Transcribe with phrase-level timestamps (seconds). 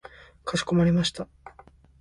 [0.45, 1.27] かしこまりました。